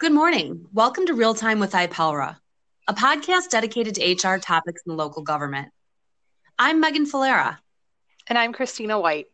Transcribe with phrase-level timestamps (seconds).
[0.00, 0.66] Good morning.
[0.72, 2.38] Welcome to Real Time with IPELRA,
[2.88, 5.68] a podcast dedicated to HR topics in local government.
[6.58, 7.58] I'm Megan Falera.
[8.26, 9.26] And I'm Christina White.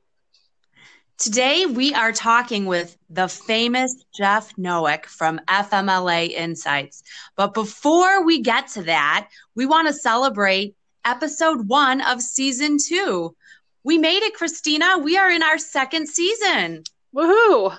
[1.19, 7.05] Today, we are talking with the famous Jeff Nowak from FMLA Insights.
[7.37, 10.75] But before we get to that, we want to celebrate
[11.05, 13.37] episode one of season two.
[13.85, 14.99] We made it, Christina.
[14.99, 16.83] We are in our second season.
[17.15, 17.79] Woohoo!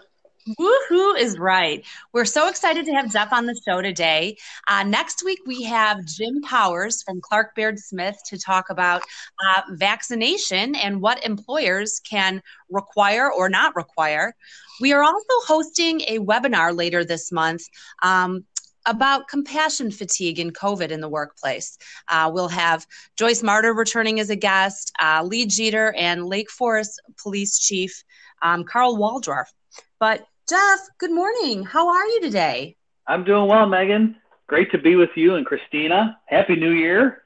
[0.55, 1.85] Woohoo is right.
[2.13, 4.37] We're so excited to have Jeff on the show today.
[4.67, 9.01] Uh, next week, we have Jim Powers from Clark Baird Smith to talk about
[9.45, 14.33] uh, vaccination and what employers can require or not require.
[14.79, 17.63] We are also hosting a webinar later this month.
[18.03, 18.45] Um,
[18.85, 21.77] about compassion fatigue and COVID in the workplace.
[22.07, 27.01] Uh, we'll have Joyce Martyr returning as a guest, uh, Lee Jeter, and Lake Forest
[27.21, 28.01] Police Chief
[28.41, 29.51] um, Carl Waldorf.
[29.99, 31.63] But Jeff, good morning.
[31.63, 32.77] How are you today?
[33.05, 34.15] I'm doing well, Megan.
[34.47, 36.17] Great to be with you and Christina.
[36.25, 37.23] Happy New Year.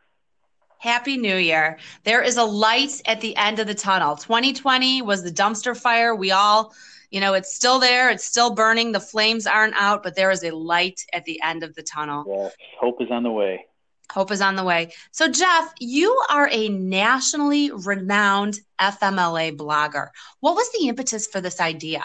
[0.79, 1.77] Happy New Year.
[2.03, 4.15] There is a light at the end of the tunnel.
[4.15, 6.15] 2020 was the dumpster fire.
[6.15, 6.73] We all,
[7.11, 8.09] you know, it's still there.
[8.09, 8.91] It's still burning.
[8.91, 12.25] The flames aren't out, but there is a light at the end of the tunnel.
[12.27, 13.67] Yes, hope is on the way.
[14.11, 14.93] Hope is on the way.
[15.11, 20.07] So, Jeff, you are a nationally renowned FMLA blogger.
[20.39, 22.01] What was the impetus for this idea?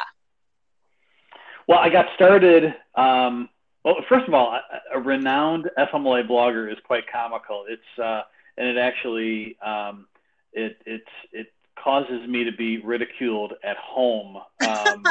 [1.66, 2.74] Well, I got started.
[2.94, 3.48] Um,
[3.84, 7.64] well, first of all, a, a, renowned FMLA blogger is quite comical.
[7.68, 8.22] It's uh,
[8.56, 10.06] and it actually um,
[10.52, 14.38] it it's it causes me to be ridiculed at home.
[14.66, 15.02] Um,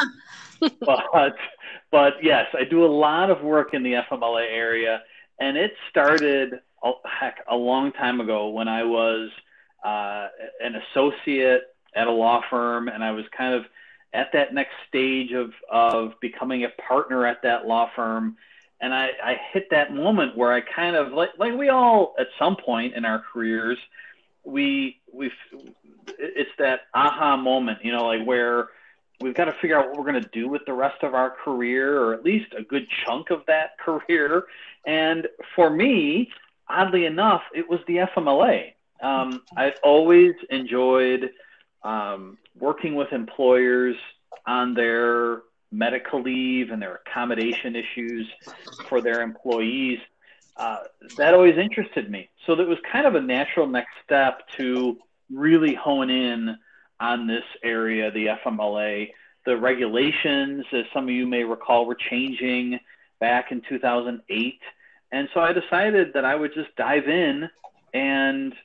[0.82, 1.36] but
[1.92, 5.02] but yes, I do a lot of work in the FMLA area,
[5.40, 9.30] and it started oh, heck a long time ago when I was
[9.84, 10.28] uh,
[10.62, 11.64] an associate
[11.96, 13.66] at a law firm, and I was kind of
[14.16, 18.38] at that next stage of of becoming a partner at that law firm.
[18.82, 22.28] And I, I hit that moment where I kind of like like we all at
[22.40, 23.78] some point in our careers
[24.44, 25.32] we we
[26.20, 28.70] it's that aha moment you know like where
[29.22, 31.32] we've got to figure out what we're going to do with the rest of our
[31.32, 34.46] career or at least a good chunk of that career.
[34.86, 36.32] And for me
[36.70, 41.32] oddly enough it was the FMLA um, I always enjoyed
[41.86, 43.96] um, working with employers
[44.46, 48.28] on their medical leave and their accommodation issues
[48.90, 50.00] for their employees,
[50.58, 50.80] uh,
[51.18, 52.30] that always interested me.
[52.46, 54.98] So that was kind of a natural next step to
[55.32, 56.58] really hone in
[57.00, 59.12] on this area, the FMLA.
[59.46, 62.80] The regulations, as some of you may recall, were changing
[63.20, 64.60] back in 2008.
[65.12, 67.48] And so I decided that I would just dive in
[67.94, 68.56] and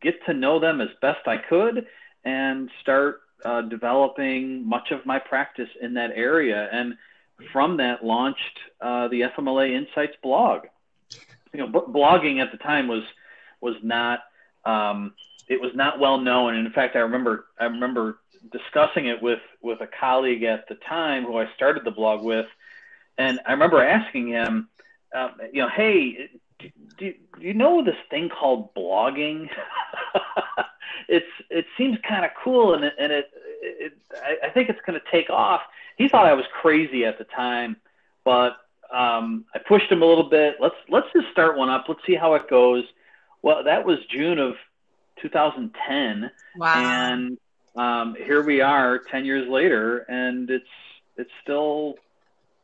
[0.00, 1.86] get to know them as best I could
[2.26, 6.68] and start uh, developing much of my practice in that area.
[6.72, 6.96] And
[7.52, 10.66] from that, launched uh, the FMLA Insights blog.
[11.54, 13.04] You know, b- blogging at the time was
[13.60, 14.20] was not
[14.64, 15.14] um,
[15.48, 16.56] it was not well known.
[16.56, 18.18] And in fact, I remember I remember
[18.50, 22.46] discussing it with with a colleague at the time who I started the blog with,
[23.16, 24.68] and I remember asking him,
[25.14, 29.48] uh, you know, hey, do, do, do you know this thing called blogging?
[31.08, 33.30] it's it seems kind of cool and it, and it,
[33.62, 35.62] it I, I think it's going to take off.
[35.96, 37.76] He thought I was crazy at the time,
[38.24, 38.56] but
[38.92, 40.56] um, I pushed him a little bit.
[40.60, 41.86] Let's let's just start one up.
[41.88, 42.84] Let's see how it goes.
[43.42, 44.54] Well, that was June of
[45.22, 46.74] 2010, wow.
[46.74, 47.38] and
[47.76, 50.64] um, here we are 10 years later, and it's
[51.16, 51.94] it's still.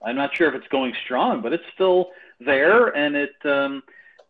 [0.04, 2.10] I'm not sure if it's going strong, but it's still
[2.40, 3.82] there, and it um,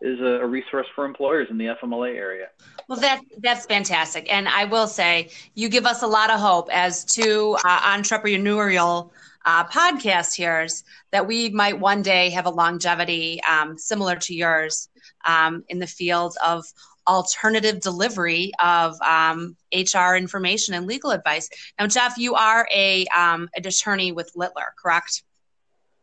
[0.03, 2.49] is a, resource for employers in the FMLA area.
[2.89, 6.69] Well, that that's fantastic, and I will say you give us a lot of hope
[6.73, 9.11] as two uh, entrepreneurial
[9.45, 10.67] uh, podcast here
[11.11, 14.89] that we might one day have a longevity um, similar to yours
[15.25, 16.65] um, in the field of
[17.07, 21.49] alternative delivery of um, HR information and legal advice.
[21.79, 25.23] Now, Jeff, you are a um, an attorney with Littler, correct?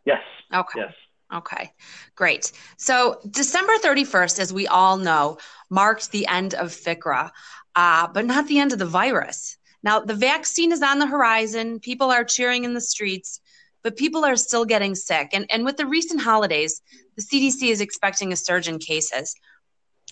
[0.06, 0.22] Yes.
[0.54, 0.80] Okay.
[0.80, 0.94] Yes.
[1.34, 1.72] Okay,
[2.16, 2.52] great.
[2.78, 5.38] So December 31st, as we all know,
[5.70, 7.30] marked the end of FFCRA,
[7.76, 9.58] uh, but not the end of the virus.
[9.84, 11.80] Now, the vaccine is on the horizon.
[11.80, 13.40] People are cheering in the streets,
[13.84, 15.30] but people are still getting sick.
[15.32, 16.82] And, and with the recent holidays,
[17.16, 19.36] the CDC is expecting a surge in cases.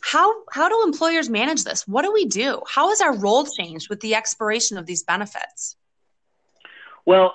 [0.02, 1.88] How, how do employers manage this?
[1.88, 2.62] What do we do?
[2.70, 5.76] How has our role changed with the expiration of these benefits?
[7.06, 7.34] Well,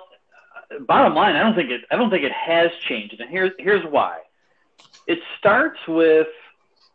[0.81, 1.83] bottom line, I don't think it.
[1.91, 4.19] I don't think it has changed, and here's here's why.
[5.07, 6.29] It starts with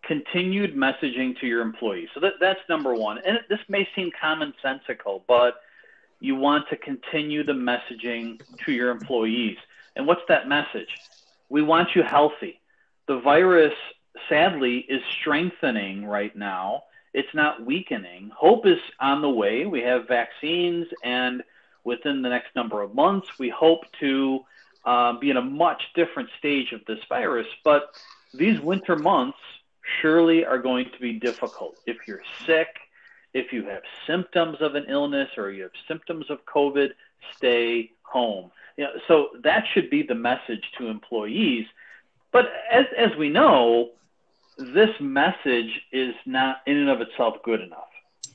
[0.04, 2.08] continued messaging to your employees.
[2.14, 3.20] So that, that's number one.
[3.26, 5.56] And this may seem commonsensical, but
[6.22, 9.58] you want to continue the messaging to your employees.
[9.98, 10.88] And what's that message?
[11.50, 12.60] we want you healthy.
[13.08, 13.74] The virus,
[14.30, 16.84] sadly, is strengthening right now.
[17.14, 18.32] It's not weakening.
[18.36, 19.66] Hope is on the way.
[19.66, 21.42] We have vaccines, and
[21.88, 24.42] within the next number of months, we hope to
[24.86, 27.48] um, be in a much different stage of this virus.
[27.63, 27.84] But
[28.34, 29.38] these winter months
[30.01, 31.78] surely are going to be difficult.
[31.88, 32.68] If you're sick,
[33.34, 36.89] if you have symptoms of an illness or you have symptoms of COVID,
[37.38, 38.51] stay home.
[38.75, 41.66] You know, so that should be the message to employees.
[42.33, 43.92] But as, as we know,
[44.57, 47.88] this message is not in and of itself good enough.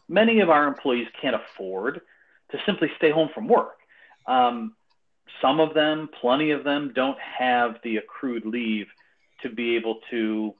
[0.08, 2.00] Many of our employees can't afford
[2.52, 3.78] to simply stay home from work.
[4.26, 4.74] Um,
[5.40, 8.86] some of them, plenty of them, don't have the accrued leave
[9.42, 10.54] to be able to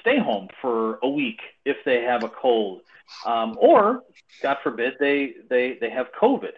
[0.00, 2.82] stay home for a week if they have a cold,
[3.26, 4.02] um, or
[4.42, 6.52] God forbid they they they have COVID.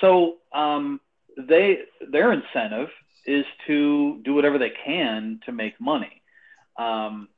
[0.00, 1.00] So um,
[1.36, 1.80] they
[2.10, 2.88] their incentive
[3.26, 6.22] is to do whatever they can to make money.
[6.76, 7.28] Um,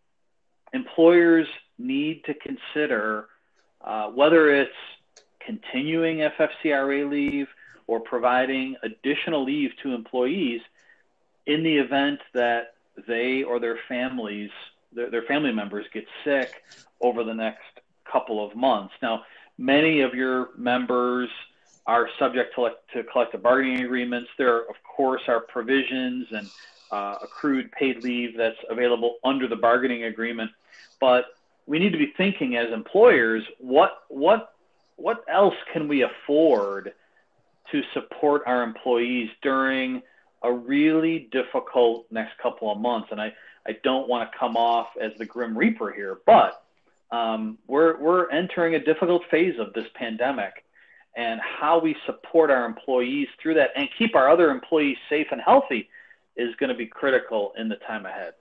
[0.73, 1.47] employers
[1.79, 3.29] need to consider
[3.81, 4.73] uh, whether it's
[5.45, 7.49] continuing FFCRA leave
[7.87, 10.61] or providing additional leave to employees
[11.47, 12.75] in the event that
[13.07, 14.51] they or their families,
[14.93, 16.63] their, their family members get sick
[17.01, 17.81] over the next
[18.11, 18.95] couple of months.
[19.03, 19.25] Now,
[19.59, 21.29] many of your members
[21.87, 24.31] are subject to, to collective bargaining agreements.
[24.39, 26.49] There, of course, are provisions and
[26.91, 30.51] uh, accrued paid leave that's available under the bargaining agreement.
[31.01, 31.27] But
[31.67, 34.54] we need to be thinking as employers, what what
[34.97, 36.93] what else can we afford
[37.73, 40.03] to support our employees during
[40.43, 43.09] a really difficult next couple of months?
[43.11, 43.33] And I,
[43.67, 46.65] I don't want to come off as the grim reaper here, but
[47.11, 50.65] um, we're we're entering a difficult phase of this pandemic,
[51.17, 55.41] and how we support our employees through that and keep our other employees safe and
[55.41, 55.89] healthy
[56.37, 58.35] is going to be critical in the time ahead.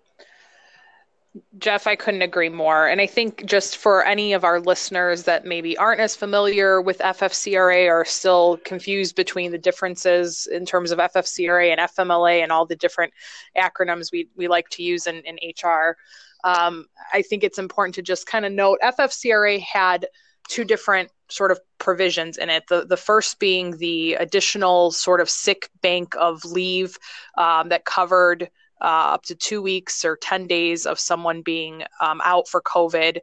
[1.58, 2.88] Jeff, I couldn't agree more.
[2.88, 7.00] And I think just for any of our listeners that maybe aren't as familiar with
[7.00, 12.68] FFCRA or still confused between the differences in terms of FFCRA and FMLA and all
[12.68, 13.14] the different
[13.58, 15.98] acronyms we, we like to use in, in HR,
[16.44, 20.06] um, I think it's important to just kind of note FFCRA had
[20.50, 22.64] two different sort of provisions in it.
[22.68, 26.98] The the first being the additional sort of sick bank of leave
[27.38, 28.50] um, that covered
[28.84, 33.20] uh, up to two weeks or 10 days of someone being um, out for COVID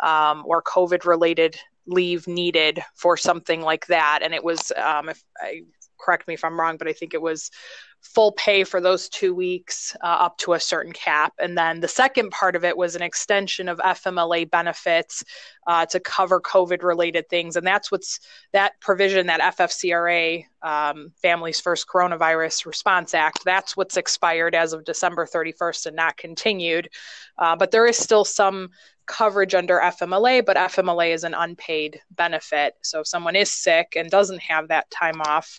[0.00, 1.56] um, or COVID related
[1.86, 4.20] leave needed for something like that.
[4.22, 5.62] And it was, um, if I
[5.98, 7.50] correct me if I'm wrong, but I think it was
[8.04, 11.32] full pay for those two weeks uh, up to a certain cap.
[11.38, 15.24] And then the second part of it was an extension of FMLA benefits
[15.66, 17.56] uh, to cover COVID related things.
[17.56, 18.20] And that's what's
[18.52, 24.84] that provision, that FFCRA, um, Families First Coronavirus Response Act, that's what's expired as of
[24.84, 26.90] December 31st and not continued.
[27.38, 28.68] Uh, but there is still some
[29.06, 32.74] coverage under FMLA, but FMLA is an unpaid benefit.
[32.82, 35.58] So if someone is sick and doesn't have that time off,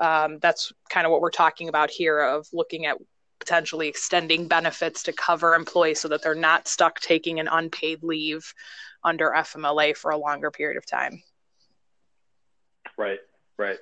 [0.00, 2.96] um, that's kind of what we're talking about here of looking at
[3.38, 8.54] potentially extending benefits to cover employees so that they're not stuck taking an unpaid leave
[9.04, 11.22] under FMLA for a longer period of time.
[12.98, 13.20] Right,
[13.58, 13.78] right.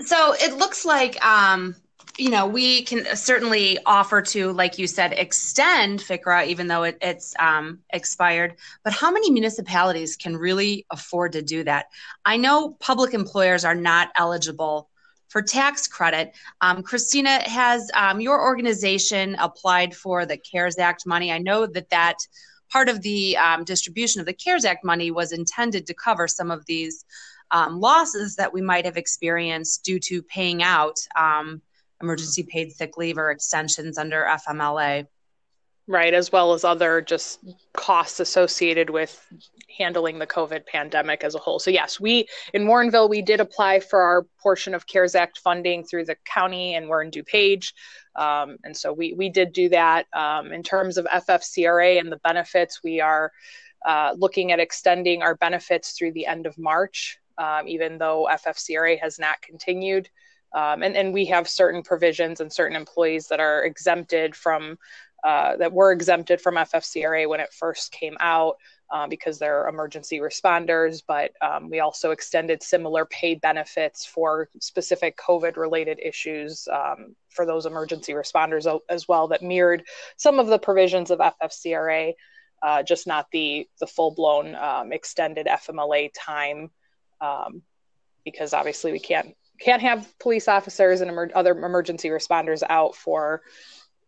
[0.00, 1.74] So it looks like um,
[2.18, 6.98] you know, we can certainly offer to, like you said, extend FFCRA, even though it,
[7.00, 8.56] it's um, expired.
[8.84, 11.86] But how many municipalities can really afford to do that?
[12.24, 14.90] I know public employers are not eligible
[15.28, 16.34] for tax credit.
[16.60, 21.32] Um, Christina, has um, your organization applied for the CARES Act money?
[21.32, 22.16] I know that that
[22.70, 26.50] part of the um, distribution of the CARES Act money was intended to cover some
[26.50, 27.04] of these
[27.52, 31.62] um, losses that we might have experienced due to paying out um,
[32.02, 35.06] emergency paid sick leave or extensions under FMLA.
[35.86, 37.40] Right, as well as other just
[37.72, 39.26] costs associated with
[39.76, 41.58] handling the COVID pandemic as a whole.
[41.58, 45.82] So, yes, we in Warrenville, we did apply for our portion of CARES Act funding
[45.82, 47.72] through the county, and we're in DuPage.
[48.14, 50.06] Um, and so we, we did do that.
[50.12, 53.32] Um, in terms of FFCRA and the benefits, we are
[53.84, 59.00] uh, looking at extending our benefits through the end of March, um, even though FFCRA
[59.00, 60.08] has not continued.
[60.52, 64.78] Um, and, and we have certain provisions and certain employees that are exempted from
[65.22, 68.56] uh, that were exempted from FFCRA when it first came out
[68.90, 71.02] uh, because they're emergency responders.
[71.06, 77.44] But um, we also extended similar pay benefits for specific COVID related issues um, for
[77.44, 79.84] those emergency responders as well that mirrored
[80.16, 82.14] some of the provisions of FFCRA,
[82.62, 86.70] uh, just not the, the full blown um, extended FMLA time.
[87.20, 87.62] Um,
[88.24, 93.42] because obviously we can't can't have police officers and emer- other emergency responders out for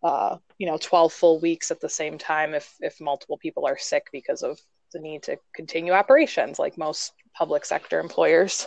[0.02, 3.78] uh, you know 12 full weeks at the same time if if multiple people are
[3.78, 4.58] sick because of
[4.92, 8.66] the need to continue operations like most public sector employers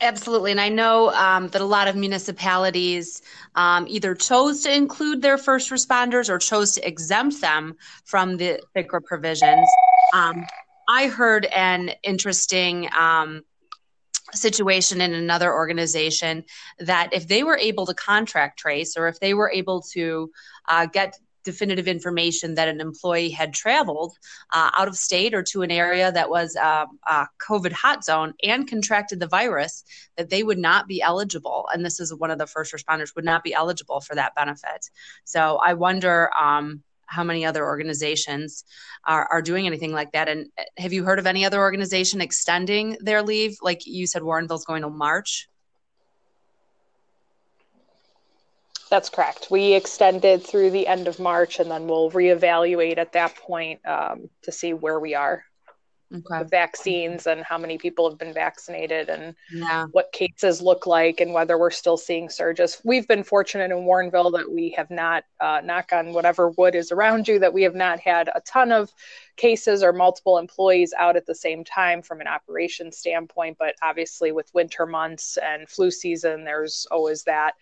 [0.00, 0.50] Absolutely.
[0.50, 3.22] And I know um, that a lot of municipalities
[3.54, 8.60] um, either chose to include their first responders or chose to exempt them from the
[8.76, 9.68] FFCRA provisions.
[10.14, 10.44] Um,
[10.88, 13.44] I heard an interesting um,
[14.34, 16.44] situation in another organization
[16.78, 20.30] that if they were able to contract trace or if they were able to
[20.68, 24.12] uh, get definitive information that an employee had traveled
[24.52, 28.34] uh, out of state or to an area that was uh, a COVID hot zone
[28.42, 29.82] and contracted the virus,
[30.18, 31.66] that they would not be eligible.
[31.72, 34.90] And this is one of the first responders would not be eligible for that benefit.
[35.24, 38.64] So I wonder um, how many other organizations
[39.06, 40.28] are, are doing anything like that.
[40.28, 43.56] And uh, have you heard of any other organization extending their leave?
[43.62, 45.48] Like you said, Warrenville's going to March.
[48.90, 49.48] That's correct.
[49.50, 54.30] We extended through the end of March, and then we'll reevaluate at that point um,
[54.42, 55.44] to see where we are
[56.12, 56.38] okay.
[56.38, 59.86] with vaccines and how many people have been vaccinated and yeah.
[59.92, 62.80] what cases look like and whether we're still seeing surges.
[62.84, 66.92] We've been fortunate in Warrenville that we have not, uh, knock on whatever wood is
[66.92, 68.92] around you, that we have not had a ton of
[69.36, 73.56] cases or multiple employees out at the same time from an operation standpoint.
[73.58, 77.54] But obviously, with winter months and flu season, there's always that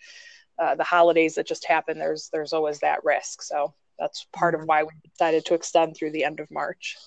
[0.59, 3.41] uh, the holidays that just happen, there's there's always that risk.
[3.41, 6.97] So that's part of why we decided to extend through the end of March.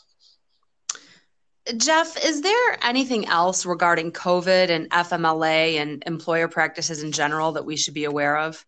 [1.76, 7.64] Jeff, is there anything else regarding COVID and FMLA and employer practices in general that
[7.64, 8.64] we should be aware of?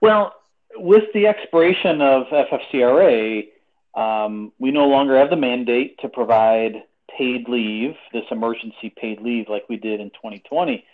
[0.00, 0.34] Well,
[0.76, 3.48] with the expiration of FFCRA,
[3.94, 6.82] um, we no longer have the mandate to provide
[7.16, 10.84] paid leave, this emergency paid leave like we did in 2020.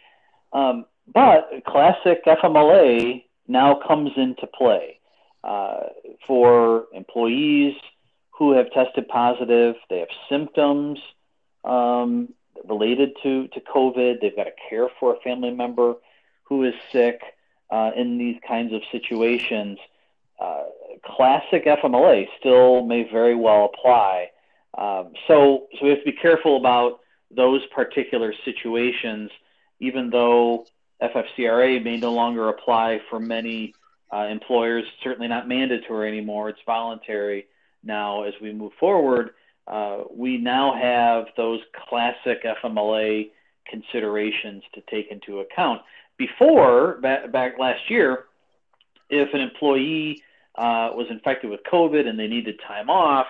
[0.52, 5.00] Um, but classic FMLA now comes into play
[5.43, 5.81] uh,
[6.26, 7.75] for employees
[8.38, 9.76] who have tested positive.
[9.88, 10.99] They have symptoms
[11.64, 12.29] um,
[12.69, 14.21] related to, to COVID.
[14.21, 15.95] They've got to care for a family member
[16.45, 17.21] who is sick
[17.71, 19.79] uh, in these kinds of situations.
[20.41, 20.64] Uh,
[21.05, 24.31] classic FMLA still may very well apply.
[24.76, 27.00] Um, so, so we have to be careful about
[27.31, 29.31] those particular situations,
[29.79, 30.67] even though
[31.00, 33.75] FFCRA may no longer apply for many
[34.12, 34.85] uh, employers.
[35.03, 36.49] Certainly not mandatory anymore.
[36.49, 37.47] It's voluntary
[37.85, 38.25] now.
[38.25, 39.31] As we move forward,
[39.67, 43.31] uh, we now have those classic FMLA
[43.67, 45.83] considerations to take into account.
[46.17, 48.25] Before, back, back last year,
[49.11, 50.23] if an employee
[50.57, 53.26] uh, was infected with COVID and they needed time off,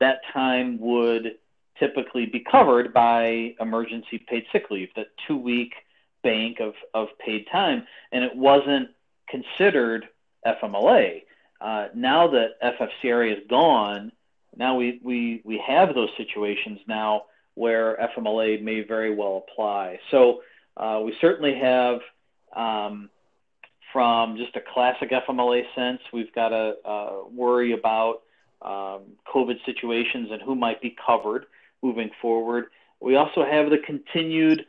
[0.00, 1.36] that time would
[1.78, 5.74] typically be covered by emergency paid sick leave, that two week
[6.22, 8.88] bank of, of paid time, and it wasn't
[9.28, 10.08] considered
[10.46, 11.22] FMLA.
[11.60, 14.12] Uh, now that FFCRA is gone,
[14.56, 17.22] now we, we, we have those situations now
[17.54, 20.00] where FMLA may very well apply.
[20.10, 20.42] So
[20.76, 22.00] uh, we certainly have,
[22.54, 23.10] um,
[23.92, 28.22] from just a classic FMLA sense, we've got to uh, worry about
[28.60, 31.46] um, COVID situations and who might be covered
[31.82, 32.66] moving forward.
[33.00, 34.66] We also have the continued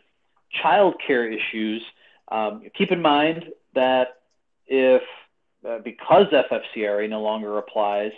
[0.61, 1.83] child care issues,
[2.29, 4.19] um, keep in mind that
[4.67, 5.01] if
[5.67, 8.11] uh, because FFCRA no longer applies,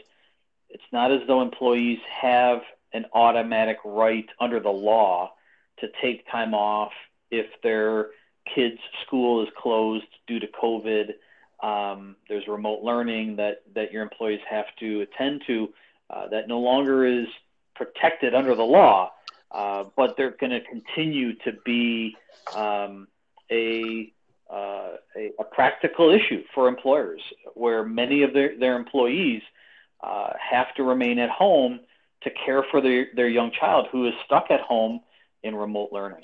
[0.69, 2.61] it's not as though employees have
[2.93, 5.33] an automatic right under the law
[5.79, 6.91] to take time off
[7.31, 8.07] if their
[8.53, 11.13] kids' school is closed due to COVID.
[11.61, 15.73] Um, there's remote learning that, that your employees have to attend to
[16.09, 17.27] uh, that no longer is
[17.75, 19.11] protected under the law.
[19.51, 22.15] Uh, but they're going to continue to be
[22.55, 23.07] um,
[23.49, 24.11] a,
[24.49, 27.21] uh, a, a, practical issue for employers
[27.53, 29.41] where many of their, their employees
[30.01, 31.81] uh, have to remain at home
[32.23, 35.01] to care for their, their young child who is stuck at home
[35.43, 36.23] in remote learning.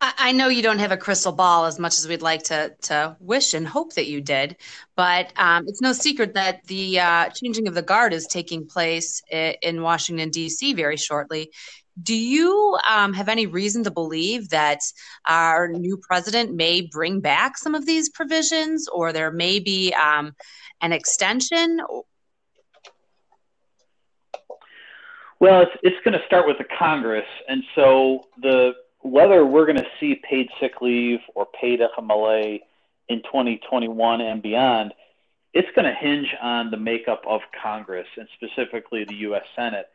[0.00, 3.16] I know you don't have a crystal ball as much as we'd like to to
[3.18, 4.56] wish and hope that you did,
[4.94, 9.22] but um, it's no secret that the uh, changing of the guard is taking place
[9.28, 10.74] in Washington D.C.
[10.74, 11.50] very shortly.
[12.02, 14.80] Do you um, have any reason to believe that
[15.26, 20.34] our new president may bring back some of these provisions, or there may be um,
[20.80, 21.80] an extension?
[25.40, 29.78] Well, it's it's going to start with the Congress, and so the whether we're going
[29.78, 32.60] to see paid sick leave or paid FMLA
[33.08, 34.92] in 2021 and beyond,
[35.54, 39.44] it's going to hinge on the makeup of Congress and specifically the U.S.
[39.56, 39.86] Senate.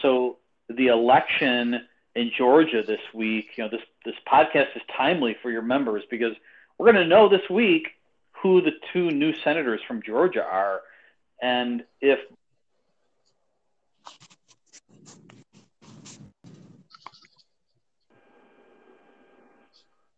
[0.00, 0.38] So
[0.76, 1.80] the election
[2.14, 6.34] in Georgia this week, you know, this this podcast is timely for your members because
[6.78, 7.88] we're going to know this week
[8.42, 10.80] who the two new senators from Georgia are,
[11.40, 12.18] and if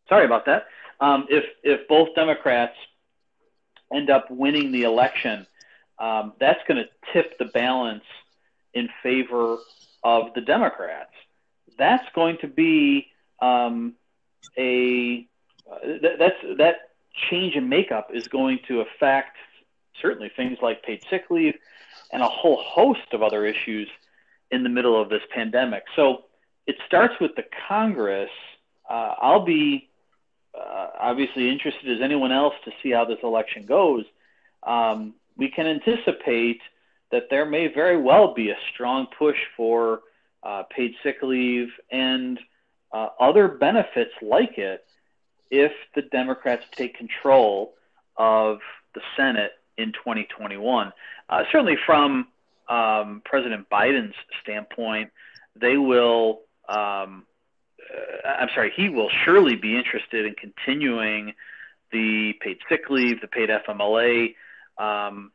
[0.09, 0.67] sorry about that.
[1.01, 2.77] Um, if if both Democrats
[3.93, 5.47] end up winning the election,
[5.99, 8.05] um, that's going to tip the balance
[8.73, 9.59] in favor
[10.05, 11.13] of the Democrats.
[11.77, 13.09] That's going to be
[13.41, 13.95] um,
[14.57, 15.27] a
[15.83, 16.91] th- that's that
[17.31, 19.37] change in makeup is going to affect
[20.01, 21.55] certainly things like paid sick leave
[22.13, 23.89] and a whole host of other issues
[24.51, 25.85] in the middle of this pandemic.
[25.97, 26.25] So
[26.67, 28.31] it starts with the Congress.
[28.89, 29.89] Uh, I'll be
[30.59, 34.05] uh, obviously interested as anyone else to see how this election goes.
[34.63, 36.61] Um, we can anticipate
[37.15, 40.01] that there may very well be a strong push for
[40.43, 42.41] uh, paid sick leave and
[42.93, 44.85] uh, other benefits like it
[45.49, 47.75] if the Democrats take control
[48.17, 48.59] of
[48.97, 50.93] the Senate in 2021.
[51.29, 52.27] Uh, certainly, from
[52.69, 55.13] um, President Biden's standpoint,
[55.55, 56.41] they will.
[56.69, 57.27] Um,
[58.25, 61.35] uh, I'm sorry, he will surely be interested in continuing
[61.93, 64.35] the paid sick leave, the paid FMLA
[64.79, 65.31] um,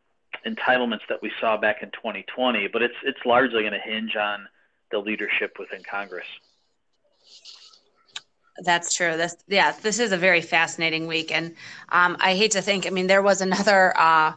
[0.46, 2.68] entitlements that we saw back in 2020.
[2.68, 4.48] But it's it's largely going to hinge on
[4.92, 6.28] the leadership within Congress.
[8.62, 9.16] That's true.
[9.16, 11.56] This, yeah, this is a very fascinating week, and
[11.90, 12.86] um, I hate to think.
[12.86, 14.34] I mean, there was another uh,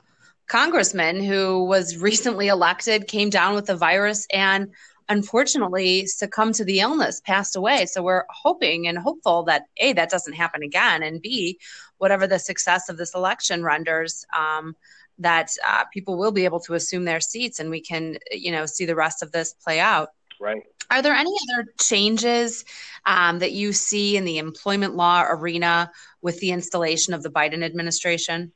[0.48, 4.70] congressman who was recently elected, came down with the virus, and
[5.08, 7.86] unfortunately succumbed to the illness, passed away.
[7.86, 11.58] So we're hoping and hopeful that a that doesn't happen again, and b
[11.98, 14.24] whatever the success of this election renders.
[14.36, 14.76] Um,
[15.22, 18.66] that uh, people will be able to assume their seats and we can you know
[18.66, 20.10] see the rest of this play out
[20.40, 20.62] right
[20.92, 22.66] are there any other changes
[23.06, 27.64] um, that you see in the employment law arena with the installation of the Biden
[27.64, 28.52] administration?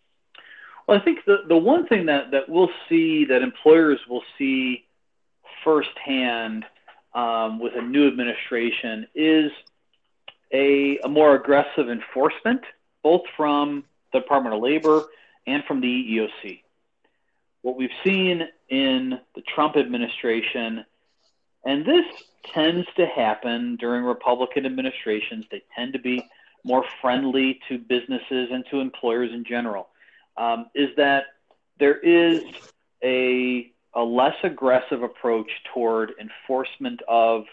[0.87, 4.85] Well, I think the, the one thing that, that we'll see that employers will see
[5.65, 6.67] firsthand
[7.15, 9.51] um, with a new administration is
[10.53, 12.61] a, a more aggressive enforcement,
[13.03, 15.05] both from the Department of Labor
[15.47, 16.61] and from the EEOC.
[17.67, 20.85] What we've seen in the Trump administration
[21.65, 22.05] and this
[22.55, 25.47] tends to happen during Republican administrations.
[25.51, 26.25] They tend to be
[26.63, 29.89] more friendly to businesses and to employers in general.
[30.37, 31.25] Um, is that
[31.81, 32.45] there is
[33.03, 37.47] a, a less aggressive approach toward enforcement of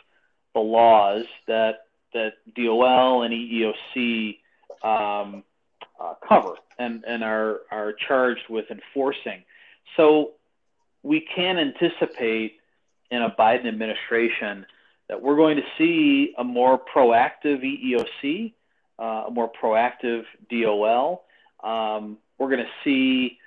[0.54, 4.38] the laws that that DOL and EEOC
[4.84, 5.44] um,
[6.00, 9.44] uh, cover and, and are, are charged with enforcing.
[9.98, 10.32] So
[11.04, 12.60] we can anticipate
[13.12, 14.66] in a Biden administration
[15.10, 18.54] that we're going to see a more proactive EEOC,
[19.00, 21.24] uh, a more proactive DOL.
[21.64, 23.38] Um, we're going to see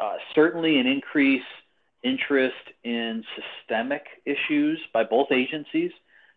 [0.00, 1.42] uh, certainly an increase
[2.02, 2.54] interest
[2.84, 5.90] in systemic issues by both agencies,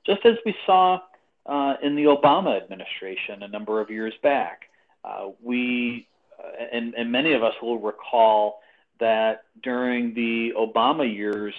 [0.05, 0.99] just as we saw
[1.45, 4.63] uh, in the Obama administration a number of years back.
[5.03, 6.07] Uh, we
[6.39, 8.61] uh, and, and many of us will recall
[8.99, 11.53] that during the Obama years,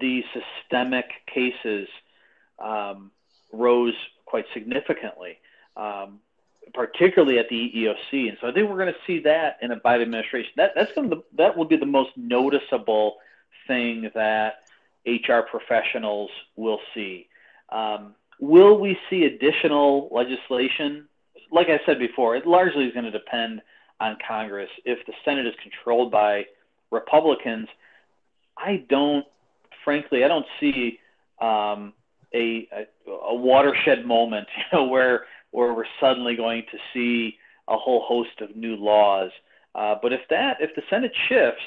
[0.00, 1.88] the systemic cases
[2.58, 3.10] um,
[3.52, 3.94] rose
[4.26, 5.38] quite significantly,
[5.76, 6.20] um,
[6.74, 8.28] particularly at the EEOC.
[8.28, 10.52] And so I think we're going to see that in a Biden administration.
[10.56, 13.16] That that's going to that will be the most noticeable
[13.66, 14.64] thing that
[15.06, 17.28] HR professionals will see.
[17.70, 21.08] Um, will we see additional legislation?
[21.50, 23.62] Like I said before, it largely is going to depend
[24.00, 24.70] on Congress.
[24.84, 26.46] If the Senate is controlled by
[26.90, 27.68] Republicans,
[28.56, 29.26] I don't
[29.88, 30.98] frankly, I don't see
[31.40, 31.94] um,
[32.34, 37.76] a, a, a watershed moment, you know, where where we're suddenly going to see a
[37.78, 39.30] whole host of new laws.
[39.74, 41.62] Uh, but if that, if the Senate shifts,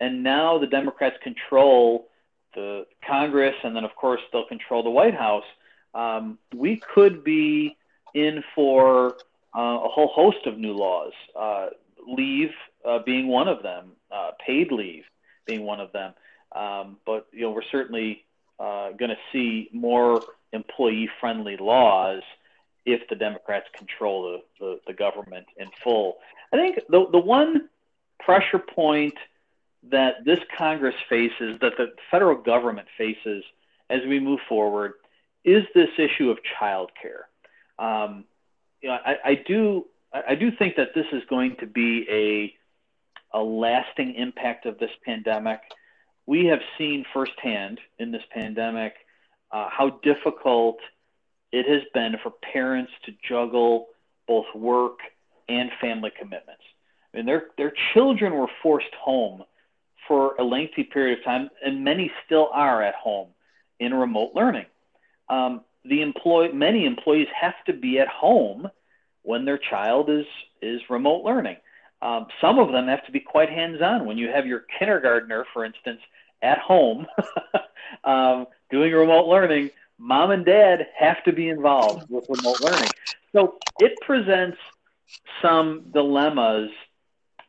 [0.00, 2.08] and now the Democrats control
[2.54, 5.44] the Congress, and then of course they'll control the White House,
[5.94, 7.76] um, we could be
[8.14, 9.16] in for
[9.56, 11.12] uh, a whole host of new laws.
[11.38, 11.68] Uh,
[12.06, 12.50] leave
[12.84, 15.04] uh, being one of them, uh, paid leave
[15.46, 16.12] being one of them.
[16.54, 18.24] Um, but you know, we're certainly
[18.58, 22.22] uh, going to see more employee-friendly laws
[22.86, 26.16] if the Democrats control the, the, the, government in full.
[26.52, 27.68] I think the the one
[28.18, 29.14] pressure point
[29.90, 33.44] that this Congress faces, that the federal government faces
[33.90, 34.94] as we move forward,
[35.44, 37.28] is this issue of child care.
[37.78, 38.24] Um,
[38.80, 43.38] you know, I, I do I do think that this is going to be a
[43.38, 45.60] a lasting impact of this pandemic
[46.28, 48.92] we have seen firsthand in this pandemic
[49.50, 50.76] uh, how difficult
[51.52, 53.86] it has been for parents to juggle
[54.26, 54.98] both work
[55.48, 56.62] and family commitments.
[57.12, 59.42] I mean, their their children were forced home
[60.06, 63.28] for a lengthy period of time, and many still are at home
[63.80, 64.66] in remote learning.
[65.30, 68.68] Um, the employee, many employees have to be at home
[69.22, 70.26] when their child is
[70.60, 71.56] is remote learning.
[72.00, 74.06] Um, some of them have to be quite hands-on.
[74.06, 76.00] When you have your kindergartner, for instance,
[76.42, 77.06] at home
[78.04, 82.92] um, doing remote learning, mom and dad have to be involved with remote learning.
[83.32, 84.58] So it presents
[85.42, 86.70] some dilemmas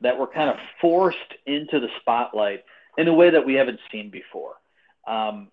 [0.02, 2.64] that were kind of forced into the spotlight
[2.98, 4.56] in a way that we haven't seen before.
[5.08, 5.50] Um,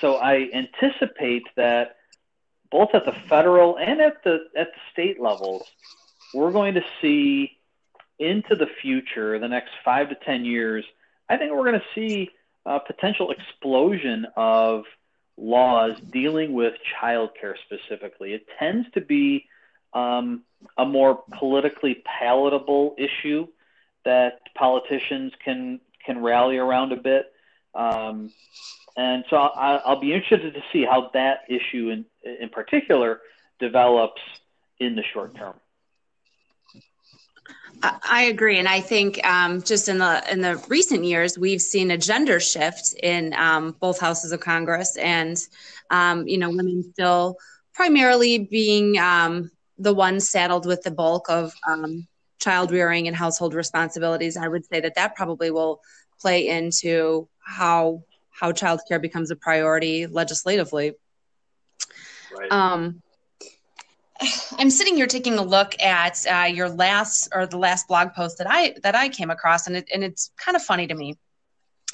[0.00, 1.96] so I anticipate that
[2.70, 5.62] both at the federal and at the at the state levels,
[6.34, 7.56] we're going to see
[8.18, 10.84] into the future, the next five to ten years.
[11.28, 12.30] I think we're going to see
[12.66, 14.84] a potential explosion of
[15.36, 18.34] laws dealing with childcare specifically.
[18.34, 19.46] It tends to be
[19.94, 20.42] um,
[20.76, 23.46] a more politically palatable issue
[24.04, 27.32] that politicians can can rally around a bit.
[27.74, 28.30] Um,
[28.96, 32.04] and so I'll, I'll, be interested to see how that issue in
[32.40, 33.20] in particular
[33.58, 34.20] develops
[34.78, 35.54] in the short term.
[37.82, 41.90] I agree, and I think um, just in the in the recent years, we've seen
[41.90, 45.38] a gender shift in um, both houses of Congress, and
[45.90, 47.36] um, you know, women still
[47.72, 52.06] primarily being um, the ones saddled with the bulk of um,
[52.38, 54.36] child rearing and household responsibilities.
[54.36, 55.80] I would say that that probably will
[56.20, 58.02] play into how
[58.40, 60.94] how child care becomes a priority legislatively.
[62.36, 62.50] Right.
[62.50, 63.02] Um,
[64.58, 68.38] I'm sitting here taking a look at uh, your last or the last blog post
[68.38, 71.16] that I that I came across, and it, and it's kind of funny to me.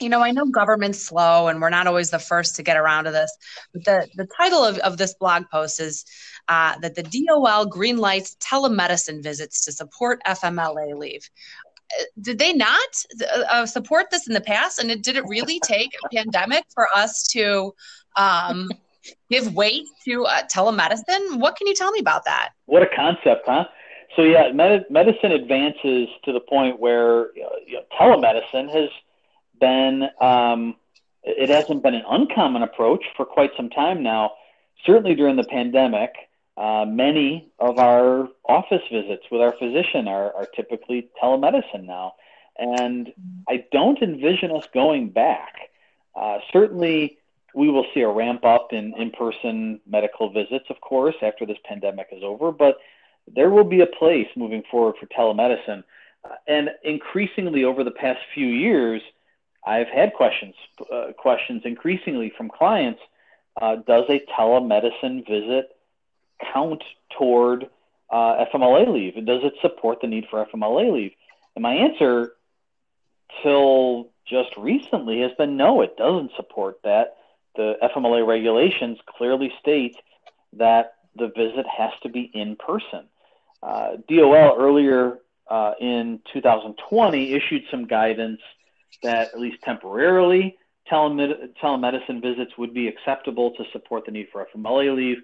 [0.00, 3.04] You know, I know government's slow, and we're not always the first to get around
[3.04, 3.36] to this.
[3.72, 6.04] But the the title of, of this blog post is
[6.48, 11.28] uh, that the DOL greenlights telemedicine visits to support FMLA leave.
[12.20, 13.04] Did they not
[13.50, 14.78] uh, support this in the past?
[14.78, 17.74] And it, did it really take a pandemic for us to
[18.16, 18.70] um,
[19.30, 21.38] give weight to uh, telemedicine?
[21.38, 22.50] What can you tell me about that?
[22.66, 23.64] What a concept, huh?
[24.14, 28.88] So yeah, med- medicine advances to the point where you know, telemedicine has
[29.60, 30.76] been um,
[31.22, 34.32] it hasn't been an uncommon approach for quite some time now.
[34.84, 36.12] Certainly during the pandemic,
[36.56, 42.14] uh, many of our office visits with our physician are, are typically telemedicine now.
[42.58, 43.12] And
[43.48, 45.54] I don't envision us going back.
[46.14, 47.18] Uh, certainly,
[47.54, 51.58] we will see a ramp up in in person medical visits, of course, after this
[51.64, 52.78] pandemic is over, but
[53.26, 55.84] there will be a place moving forward for telemedicine.
[56.24, 59.02] Uh, and increasingly over the past few years,
[59.66, 60.54] I've had questions,
[60.92, 63.00] uh, questions increasingly from clients.
[63.60, 65.75] Uh, does a telemedicine visit
[66.52, 66.82] count
[67.18, 67.68] toward
[68.10, 69.14] uh, FMLA leave?
[69.26, 71.12] Does it support the need for FMLA leave?
[71.54, 72.32] And my answer,
[73.42, 77.16] till just recently, has been no, it doesn't support that.
[77.56, 79.96] The FMLA regulations clearly state
[80.54, 83.06] that the visit has to be in person.
[83.62, 85.18] Uh, DOL earlier
[85.48, 88.40] uh, in 2020 issued some guidance
[89.02, 90.56] that, at least temporarily,
[90.90, 95.18] telemed- telemedicine visits would be acceptable to support the need for FMLA leave.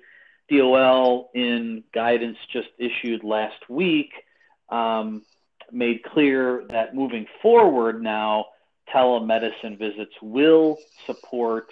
[0.52, 4.10] DOL, in guidance just issued last week,
[4.68, 5.22] um,
[5.70, 8.46] made clear that moving forward now,
[8.94, 11.68] telemedicine visits will support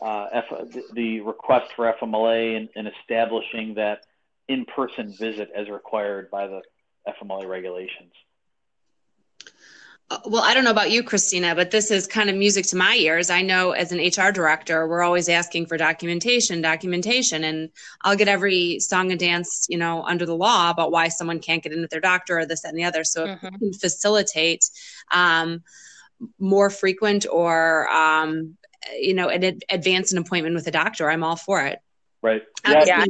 [0.00, 4.00] uh, F- the request for FMLA and, and establishing that
[4.48, 6.60] in-person visit as required by the
[7.08, 8.12] FMLA regulations.
[10.24, 12.94] Well, I don't know about you, Christina, but this is kind of music to my
[12.96, 13.30] ears.
[13.30, 17.70] I know as an HR director, we're always asking for documentation, documentation, and
[18.02, 21.62] I'll get every song and dance, you know, under the law about why someone can't
[21.62, 23.04] get in with their doctor or this that, and the other.
[23.04, 23.46] So mm-hmm.
[23.46, 24.68] if can facilitate
[25.10, 25.62] um,
[26.38, 28.56] more frequent or, um,
[28.98, 31.78] you know, an advance an appointment with a doctor, I'm all for it.
[32.22, 32.42] Right.
[32.66, 32.84] Yeah.
[32.86, 33.04] yeah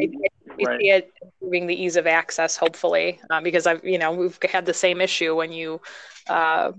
[0.58, 0.80] we right.
[0.80, 4.66] see it improving the ease of access, hopefully, uh, because I've, you know, we've had
[4.66, 5.80] the same issue when you
[6.28, 6.72] uh,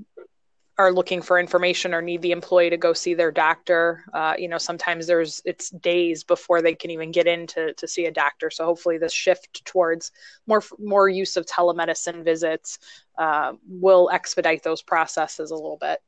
[0.78, 4.04] are looking for information or need the employee to go see their doctor.
[4.12, 7.88] Uh, you know, sometimes there's it's days before they can even get in to, to
[7.88, 8.50] see a doctor.
[8.50, 10.12] So hopefully, this shift towards
[10.48, 12.80] more more use of telemedicine visits
[13.18, 16.02] uh, will expedite those processes a little bit.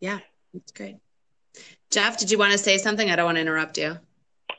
[0.00, 0.20] Yeah,
[0.54, 0.96] that's great.
[1.90, 3.10] Jeff, did you want to say something?
[3.10, 3.98] I don't want to interrupt you.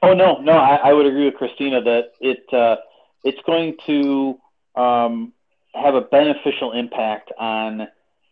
[0.04, 2.76] Oh no, no, I, I would agree with Christina that it uh,
[3.24, 4.40] it's going to
[4.76, 5.34] um,
[5.74, 7.88] have a beneficial impact on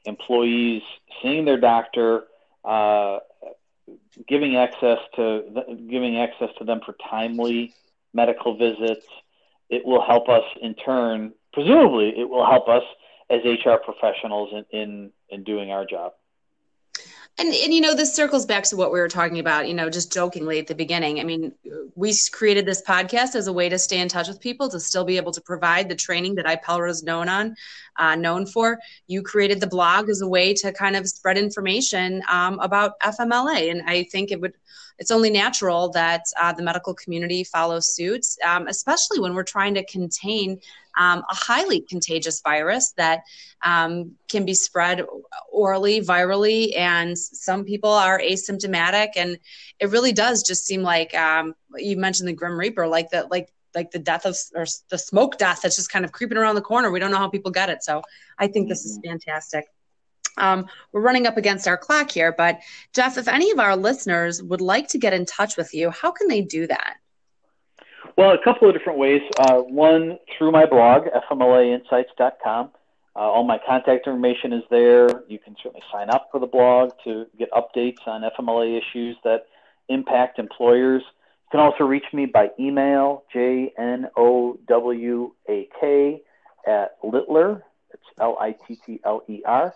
[0.05, 0.81] employees
[1.21, 2.23] seeing their doctor,
[2.63, 3.19] uh,
[4.27, 5.43] giving access to
[5.89, 7.73] giving access to them for timely
[8.13, 9.05] medical visits.
[9.69, 11.33] It will help us in turn.
[11.53, 12.83] Presumably, it will help us
[13.29, 16.13] as HR professionals in in, in doing our job.
[17.39, 19.89] And, and you know this circles back to what we were talking about you know
[19.89, 21.21] just jokingly at the beginning.
[21.21, 21.53] I mean
[21.95, 25.05] we created this podcast as a way to stay in touch with people to still
[25.05, 27.55] be able to provide the training that ipelra is known on
[27.97, 28.77] uh, known for.
[29.07, 33.71] You created the blog as a way to kind of spread information um, about fmla
[33.71, 34.53] and i think it would
[34.99, 39.73] it's only natural that uh, the medical community follows suit, um, especially when we're trying
[39.75, 40.59] to contain
[40.97, 43.21] um, a highly contagious virus that
[43.63, 45.05] um, can be spread
[45.51, 49.09] orally, virally, and some people are asymptomatic.
[49.15, 49.39] And
[49.79, 53.49] it really does just seem like um, you mentioned the Grim Reaper, like that, like
[53.75, 56.61] like the death of or the smoke death that's just kind of creeping around the
[56.61, 56.91] corner.
[56.91, 57.83] We don't know how people get it.
[57.83, 58.01] So
[58.37, 59.11] I think this is mm-hmm.
[59.11, 59.65] fantastic.
[60.39, 62.59] Um, we're running up against our clock here, but
[62.93, 66.11] Jeff, if any of our listeners would like to get in touch with you, how
[66.11, 66.95] can they do that?
[68.17, 69.21] Well, a couple of different ways.
[69.39, 72.71] Uh, one, through my blog, fmlainsights.com.
[73.15, 75.23] Uh, all my contact information is there.
[75.27, 79.47] You can certainly sign up for the blog to get updates on FMLA issues that
[79.89, 81.01] impact employers.
[81.01, 86.21] You can also reach me by email, J N O W A K,
[86.67, 87.63] at Littler.
[87.93, 89.73] It's L I T T L E R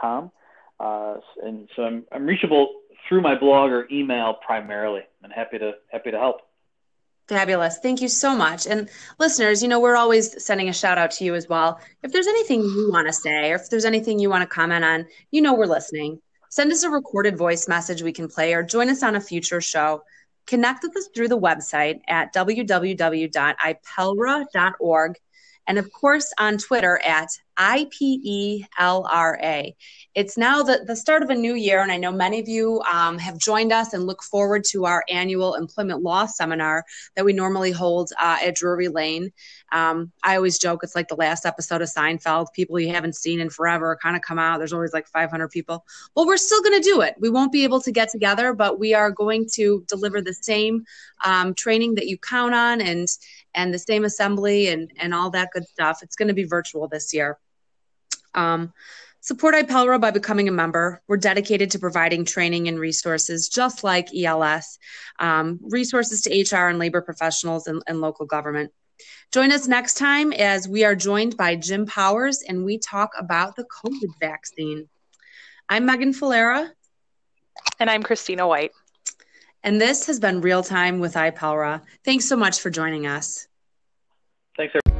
[0.00, 0.30] com.
[0.78, 2.68] Uh, and so I'm, I'm reachable
[3.08, 5.02] through my blog or email primarily.
[5.22, 6.40] I'm happy to happy to help.
[7.28, 7.78] Fabulous.
[7.78, 8.66] Thank you so much.
[8.66, 11.80] And listeners, you know, we're always sending a shout out to you as well.
[12.02, 14.84] If there's anything you want to say or if there's anything you want to comment
[14.84, 16.20] on, you know, we're listening.
[16.50, 19.60] Send us a recorded voice message we can play or join us on a future
[19.60, 20.02] show.
[20.46, 25.18] Connect with us through the website at www.ipelra.org
[25.66, 28.64] and of course on Twitter at IPELRA.
[30.14, 32.82] It's now the, the start of a new year, and I know many of you
[32.92, 36.84] um, have joined us and look forward to our annual employment law seminar
[37.16, 39.32] that we normally hold uh, at Drury Lane.
[39.72, 42.52] Um, I always joke it's like the last episode of Seinfeld.
[42.52, 44.58] People you haven't seen in forever kind of come out.
[44.58, 45.84] There's always like 500 people.
[46.14, 47.14] Well, we're still going to do it.
[47.18, 50.84] We won't be able to get together, but we are going to deliver the same
[51.24, 53.08] um, training that you count on and
[53.54, 56.00] and the same assembly and and all that good stuff.
[56.02, 57.38] It's going to be virtual this year.
[58.34, 58.72] Um,
[59.20, 61.02] support IPELRA by becoming a member.
[61.06, 64.78] We're dedicated to providing training and resources, just like ELS,
[65.18, 68.72] um, resources to HR and labor professionals and, and local government.
[69.32, 73.56] Join us next time as we are joined by Jim Powers and we talk about
[73.56, 74.88] the COVID vaccine.
[75.68, 76.70] I'm Megan Falera.
[77.78, 78.72] And I'm Christina White.
[79.62, 81.82] And this has been Real Time with IPELRA.
[82.04, 83.46] Thanks so much for joining us.
[84.56, 84.91] Thanks, everybody.